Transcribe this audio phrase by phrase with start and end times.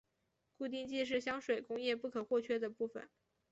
[0.57, 3.07] 固定剂是香水工业不可或缺的部份。